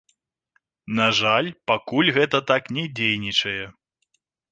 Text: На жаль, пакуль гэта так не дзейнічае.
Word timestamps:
На 0.99 1.07
жаль, 1.17 1.49
пакуль 1.71 2.09
гэта 2.15 2.37
так 2.53 2.71
не 2.79 2.85
дзейнічае. 3.01 3.63